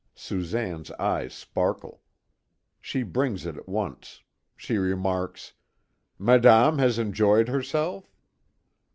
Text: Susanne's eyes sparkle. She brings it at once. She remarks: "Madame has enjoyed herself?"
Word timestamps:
Susanne's 0.15 0.89
eyes 0.93 1.31
sparkle. 1.31 2.01
She 2.81 3.03
brings 3.03 3.45
it 3.45 3.55
at 3.55 3.69
once. 3.69 4.23
She 4.57 4.77
remarks: 4.79 5.53
"Madame 6.17 6.79
has 6.79 6.97
enjoyed 6.97 7.49
herself?" 7.49 8.11